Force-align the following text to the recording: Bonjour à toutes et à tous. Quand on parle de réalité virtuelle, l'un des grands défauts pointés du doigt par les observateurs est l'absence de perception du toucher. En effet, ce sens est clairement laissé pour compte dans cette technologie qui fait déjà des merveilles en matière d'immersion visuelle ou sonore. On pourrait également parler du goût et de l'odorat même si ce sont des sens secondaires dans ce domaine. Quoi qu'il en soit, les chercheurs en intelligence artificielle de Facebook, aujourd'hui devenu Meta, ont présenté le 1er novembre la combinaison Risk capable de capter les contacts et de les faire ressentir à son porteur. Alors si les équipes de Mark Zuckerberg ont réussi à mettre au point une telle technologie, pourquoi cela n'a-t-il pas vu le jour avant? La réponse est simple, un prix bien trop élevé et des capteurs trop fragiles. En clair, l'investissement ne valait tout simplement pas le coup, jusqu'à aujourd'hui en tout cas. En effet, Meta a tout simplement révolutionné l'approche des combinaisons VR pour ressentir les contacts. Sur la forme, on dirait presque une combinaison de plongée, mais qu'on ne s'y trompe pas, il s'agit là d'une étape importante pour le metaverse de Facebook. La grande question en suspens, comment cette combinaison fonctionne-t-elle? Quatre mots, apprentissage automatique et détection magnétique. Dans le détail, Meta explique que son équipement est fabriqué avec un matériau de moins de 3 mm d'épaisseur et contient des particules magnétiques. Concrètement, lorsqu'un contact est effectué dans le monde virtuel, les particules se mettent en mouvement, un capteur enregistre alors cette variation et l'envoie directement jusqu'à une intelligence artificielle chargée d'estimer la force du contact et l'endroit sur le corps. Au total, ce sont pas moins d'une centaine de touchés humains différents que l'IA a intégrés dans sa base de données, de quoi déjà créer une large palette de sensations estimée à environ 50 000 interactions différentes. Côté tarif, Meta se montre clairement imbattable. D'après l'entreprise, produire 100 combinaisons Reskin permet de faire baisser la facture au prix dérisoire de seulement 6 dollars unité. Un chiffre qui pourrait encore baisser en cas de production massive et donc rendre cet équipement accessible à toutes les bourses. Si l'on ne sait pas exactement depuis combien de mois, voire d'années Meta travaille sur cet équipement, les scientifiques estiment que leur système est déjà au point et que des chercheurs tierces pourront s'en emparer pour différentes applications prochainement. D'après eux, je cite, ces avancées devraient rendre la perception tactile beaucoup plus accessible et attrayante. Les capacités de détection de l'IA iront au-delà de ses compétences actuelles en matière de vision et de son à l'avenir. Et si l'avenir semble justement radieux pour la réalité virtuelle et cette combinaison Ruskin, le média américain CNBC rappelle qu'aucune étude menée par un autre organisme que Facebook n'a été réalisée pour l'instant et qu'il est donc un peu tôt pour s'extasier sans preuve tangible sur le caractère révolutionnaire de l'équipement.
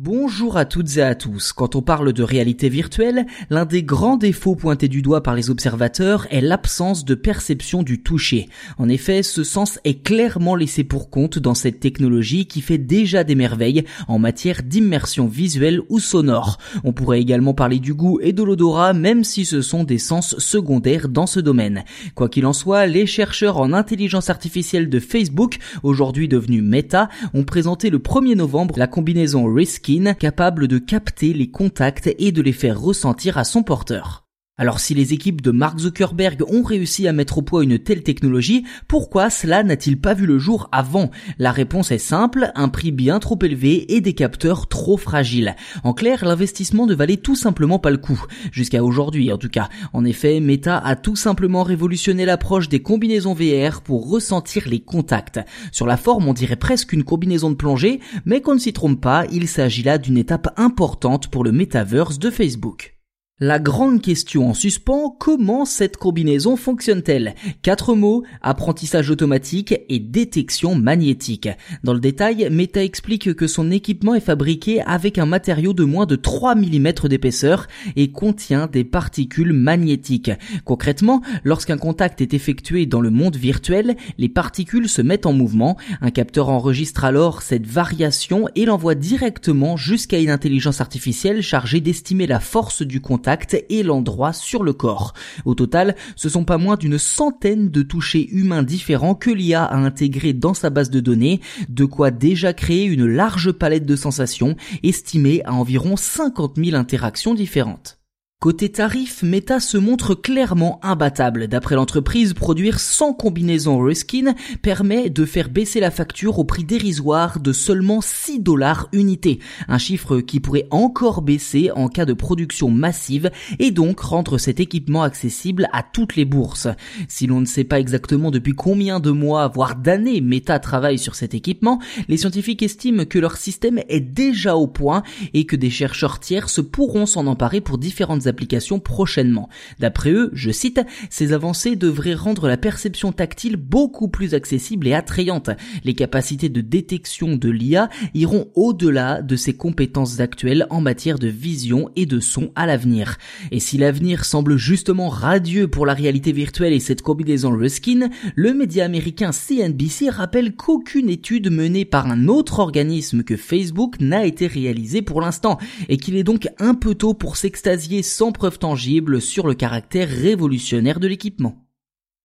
Bonjour 0.00 0.56
à 0.56 0.64
toutes 0.64 0.96
et 0.98 1.02
à 1.02 1.16
tous. 1.16 1.52
Quand 1.52 1.74
on 1.74 1.82
parle 1.82 2.12
de 2.12 2.22
réalité 2.22 2.68
virtuelle, 2.68 3.26
l'un 3.50 3.64
des 3.64 3.82
grands 3.82 4.16
défauts 4.16 4.54
pointés 4.54 4.86
du 4.86 5.02
doigt 5.02 5.24
par 5.24 5.34
les 5.34 5.50
observateurs 5.50 6.28
est 6.30 6.40
l'absence 6.40 7.04
de 7.04 7.16
perception 7.16 7.82
du 7.82 8.00
toucher. 8.00 8.48
En 8.78 8.88
effet, 8.88 9.24
ce 9.24 9.42
sens 9.42 9.80
est 9.82 10.04
clairement 10.04 10.54
laissé 10.54 10.84
pour 10.84 11.10
compte 11.10 11.40
dans 11.40 11.54
cette 11.54 11.80
technologie 11.80 12.46
qui 12.46 12.60
fait 12.60 12.78
déjà 12.78 13.24
des 13.24 13.34
merveilles 13.34 13.82
en 14.06 14.20
matière 14.20 14.62
d'immersion 14.62 15.26
visuelle 15.26 15.80
ou 15.88 15.98
sonore. 15.98 16.58
On 16.84 16.92
pourrait 16.92 17.20
également 17.20 17.52
parler 17.52 17.80
du 17.80 17.92
goût 17.92 18.20
et 18.22 18.32
de 18.32 18.44
l'odorat 18.44 18.92
même 18.92 19.24
si 19.24 19.44
ce 19.44 19.62
sont 19.62 19.82
des 19.82 19.98
sens 19.98 20.38
secondaires 20.38 21.08
dans 21.08 21.26
ce 21.26 21.40
domaine. 21.40 21.82
Quoi 22.14 22.28
qu'il 22.28 22.46
en 22.46 22.52
soit, 22.52 22.86
les 22.86 23.06
chercheurs 23.06 23.58
en 23.58 23.72
intelligence 23.72 24.30
artificielle 24.30 24.90
de 24.90 25.00
Facebook, 25.00 25.58
aujourd'hui 25.82 26.28
devenu 26.28 26.62
Meta, 26.62 27.08
ont 27.34 27.42
présenté 27.42 27.90
le 27.90 27.98
1er 27.98 28.36
novembre 28.36 28.76
la 28.78 28.86
combinaison 28.86 29.52
Risk 29.52 29.87
capable 30.14 30.68
de 30.68 30.78
capter 30.78 31.32
les 31.32 31.50
contacts 31.50 32.10
et 32.18 32.30
de 32.30 32.42
les 32.42 32.52
faire 32.52 32.78
ressentir 32.78 33.38
à 33.38 33.44
son 33.44 33.62
porteur. 33.62 34.27
Alors 34.60 34.80
si 34.80 34.92
les 34.92 35.12
équipes 35.12 35.40
de 35.40 35.52
Mark 35.52 35.78
Zuckerberg 35.78 36.42
ont 36.48 36.64
réussi 36.64 37.06
à 37.06 37.12
mettre 37.12 37.38
au 37.38 37.42
point 37.42 37.62
une 37.62 37.78
telle 37.78 38.02
technologie, 38.02 38.64
pourquoi 38.88 39.30
cela 39.30 39.62
n'a-t-il 39.62 40.00
pas 40.00 40.14
vu 40.14 40.26
le 40.26 40.40
jour 40.40 40.68
avant? 40.72 41.12
La 41.38 41.52
réponse 41.52 41.92
est 41.92 41.98
simple, 41.98 42.50
un 42.56 42.68
prix 42.68 42.90
bien 42.90 43.20
trop 43.20 43.38
élevé 43.40 43.94
et 43.94 44.00
des 44.00 44.14
capteurs 44.14 44.66
trop 44.66 44.96
fragiles. 44.96 45.54
En 45.84 45.94
clair, 45.94 46.24
l'investissement 46.24 46.86
ne 46.86 46.94
valait 46.96 47.18
tout 47.18 47.36
simplement 47.36 47.78
pas 47.78 47.90
le 47.90 47.98
coup, 47.98 48.20
jusqu'à 48.50 48.82
aujourd'hui 48.82 49.32
en 49.32 49.38
tout 49.38 49.48
cas. 49.48 49.68
En 49.92 50.04
effet, 50.04 50.40
Meta 50.40 50.76
a 50.76 50.96
tout 50.96 51.14
simplement 51.14 51.62
révolutionné 51.62 52.26
l'approche 52.26 52.68
des 52.68 52.82
combinaisons 52.82 53.34
VR 53.34 53.80
pour 53.82 54.10
ressentir 54.10 54.64
les 54.66 54.80
contacts. 54.80 55.38
Sur 55.70 55.86
la 55.86 55.96
forme, 55.96 56.26
on 56.26 56.34
dirait 56.34 56.56
presque 56.56 56.92
une 56.92 57.04
combinaison 57.04 57.50
de 57.50 57.56
plongée, 57.56 58.00
mais 58.24 58.40
qu'on 58.40 58.54
ne 58.54 58.58
s'y 58.58 58.72
trompe 58.72 59.00
pas, 59.00 59.24
il 59.30 59.46
s'agit 59.46 59.84
là 59.84 59.98
d'une 59.98 60.18
étape 60.18 60.52
importante 60.56 61.28
pour 61.28 61.44
le 61.44 61.52
metaverse 61.52 62.18
de 62.18 62.30
Facebook. 62.30 62.97
La 63.40 63.60
grande 63.60 64.02
question 64.02 64.50
en 64.50 64.52
suspens, 64.52 65.14
comment 65.16 65.64
cette 65.64 65.96
combinaison 65.96 66.56
fonctionne-t-elle? 66.56 67.36
Quatre 67.62 67.94
mots, 67.94 68.24
apprentissage 68.42 69.10
automatique 69.10 69.76
et 69.88 70.00
détection 70.00 70.74
magnétique. 70.74 71.48
Dans 71.84 71.94
le 71.94 72.00
détail, 72.00 72.48
Meta 72.50 72.82
explique 72.82 73.34
que 73.34 73.46
son 73.46 73.70
équipement 73.70 74.16
est 74.16 74.20
fabriqué 74.20 74.80
avec 74.80 75.18
un 75.18 75.26
matériau 75.26 75.72
de 75.72 75.84
moins 75.84 76.04
de 76.04 76.16
3 76.16 76.56
mm 76.56 76.92
d'épaisseur 77.08 77.68
et 77.94 78.10
contient 78.10 78.66
des 78.66 78.82
particules 78.82 79.52
magnétiques. 79.52 80.32
Concrètement, 80.64 81.22
lorsqu'un 81.44 81.78
contact 81.78 82.20
est 82.20 82.34
effectué 82.34 82.86
dans 82.86 83.00
le 83.00 83.10
monde 83.10 83.36
virtuel, 83.36 83.96
les 84.18 84.28
particules 84.28 84.88
se 84.88 85.00
mettent 85.00 85.26
en 85.26 85.32
mouvement, 85.32 85.76
un 86.00 86.10
capteur 86.10 86.48
enregistre 86.48 87.04
alors 87.04 87.42
cette 87.42 87.68
variation 87.68 88.48
et 88.56 88.64
l'envoie 88.64 88.96
directement 88.96 89.76
jusqu'à 89.76 90.18
une 90.18 90.30
intelligence 90.30 90.80
artificielle 90.80 91.40
chargée 91.40 91.80
d'estimer 91.80 92.26
la 92.26 92.40
force 92.40 92.82
du 92.82 93.00
contact 93.00 93.27
et 93.68 93.82
l'endroit 93.82 94.32
sur 94.32 94.62
le 94.62 94.72
corps. 94.72 95.14
Au 95.44 95.54
total, 95.54 95.94
ce 96.16 96.28
sont 96.28 96.44
pas 96.44 96.58
moins 96.58 96.76
d'une 96.76 96.98
centaine 96.98 97.70
de 97.70 97.82
touchés 97.82 98.28
humains 98.30 98.62
différents 98.62 99.14
que 99.14 99.30
l'IA 99.30 99.64
a 99.64 99.76
intégrés 99.76 100.32
dans 100.32 100.54
sa 100.54 100.70
base 100.70 100.90
de 100.90 101.00
données, 101.00 101.40
de 101.68 101.84
quoi 101.84 102.10
déjà 102.10 102.52
créer 102.52 102.84
une 102.84 103.06
large 103.06 103.52
palette 103.52 103.86
de 103.86 103.96
sensations 103.96 104.56
estimée 104.82 105.42
à 105.44 105.54
environ 105.54 105.96
50 105.96 106.56
000 106.56 106.76
interactions 106.76 107.34
différentes. 107.34 107.97
Côté 108.40 108.68
tarif, 108.68 109.24
Meta 109.24 109.58
se 109.58 109.76
montre 109.78 110.14
clairement 110.14 110.78
imbattable. 110.84 111.48
D'après 111.48 111.74
l'entreprise, 111.74 112.34
produire 112.34 112.78
100 112.78 113.14
combinaisons 113.14 113.80
Reskin 113.80 114.36
permet 114.62 115.10
de 115.10 115.24
faire 115.24 115.48
baisser 115.48 115.80
la 115.80 115.90
facture 115.90 116.38
au 116.38 116.44
prix 116.44 116.62
dérisoire 116.62 117.40
de 117.40 117.52
seulement 117.52 118.00
6 118.00 118.38
dollars 118.38 118.88
unité. 118.92 119.40
Un 119.66 119.78
chiffre 119.78 120.20
qui 120.20 120.38
pourrait 120.38 120.68
encore 120.70 121.22
baisser 121.22 121.72
en 121.72 121.88
cas 121.88 122.04
de 122.04 122.12
production 122.12 122.70
massive 122.70 123.32
et 123.58 123.72
donc 123.72 123.98
rendre 123.98 124.38
cet 124.38 124.60
équipement 124.60 125.02
accessible 125.02 125.68
à 125.72 125.82
toutes 125.82 126.14
les 126.14 126.24
bourses. 126.24 126.68
Si 127.08 127.26
l'on 127.26 127.40
ne 127.40 127.44
sait 127.44 127.64
pas 127.64 127.80
exactement 127.80 128.30
depuis 128.30 128.54
combien 128.54 129.00
de 129.00 129.10
mois, 129.10 129.48
voire 129.48 129.74
d'années 129.74 130.20
Meta 130.20 130.60
travaille 130.60 131.00
sur 131.00 131.16
cet 131.16 131.34
équipement, 131.34 131.80
les 132.06 132.16
scientifiques 132.16 132.62
estiment 132.62 133.04
que 133.04 133.18
leur 133.18 133.36
système 133.36 133.80
est 133.88 133.98
déjà 133.98 134.54
au 134.54 134.68
point 134.68 135.02
et 135.34 135.44
que 135.44 135.56
des 135.56 135.70
chercheurs 135.70 136.20
tierces 136.20 136.62
pourront 136.62 137.06
s'en 137.06 137.26
emparer 137.26 137.60
pour 137.60 137.78
différentes 137.78 138.27
applications 138.28 138.78
prochainement. 138.78 139.48
D'après 139.78 140.12
eux, 140.12 140.30
je 140.32 140.50
cite, 140.50 140.80
ces 141.10 141.32
avancées 141.32 141.76
devraient 141.76 142.14
rendre 142.14 142.48
la 142.48 142.56
perception 142.56 143.12
tactile 143.12 143.56
beaucoup 143.56 144.08
plus 144.08 144.34
accessible 144.34 144.86
et 144.86 144.94
attrayante. 144.94 145.50
Les 145.84 145.94
capacités 145.94 146.48
de 146.48 146.60
détection 146.60 147.36
de 147.36 147.48
l'IA 147.48 147.88
iront 148.14 148.48
au-delà 148.54 149.22
de 149.22 149.36
ses 149.36 149.54
compétences 149.54 150.20
actuelles 150.20 150.66
en 150.70 150.80
matière 150.80 151.18
de 151.18 151.28
vision 151.28 151.90
et 151.96 152.06
de 152.06 152.20
son 152.20 152.50
à 152.54 152.66
l'avenir. 152.66 153.16
Et 153.50 153.60
si 153.60 153.78
l'avenir 153.78 154.24
semble 154.24 154.56
justement 154.56 155.08
radieux 155.08 155.68
pour 155.68 155.86
la 155.86 155.94
réalité 155.94 156.32
virtuelle 156.32 156.72
et 156.72 156.80
cette 156.80 157.02
combinaison 157.02 157.50
Ruskin, 157.50 158.08
le 158.34 158.54
média 158.54 158.84
américain 158.84 159.30
CNBC 159.32 160.10
rappelle 160.10 160.54
qu'aucune 160.54 161.08
étude 161.08 161.50
menée 161.50 161.84
par 161.84 162.06
un 162.06 162.28
autre 162.28 162.58
organisme 162.58 163.22
que 163.22 163.36
Facebook 163.36 163.96
n'a 164.00 164.24
été 164.24 164.46
réalisée 164.46 165.02
pour 165.02 165.20
l'instant 165.20 165.58
et 165.88 165.96
qu'il 165.96 166.16
est 166.16 166.24
donc 166.24 166.48
un 166.58 166.74
peu 166.74 166.94
tôt 166.94 167.14
pour 167.14 167.36
s'extasier 167.36 168.02
sans 168.18 168.32
preuve 168.32 168.58
tangible 168.58 169.20
sur 169.20 169.46
le 169.46 169.54
caractère 169.54 170.08
révolutionnaire 170.08 170.98
de 170.98 171.06
l'équipement. 171.06 171.67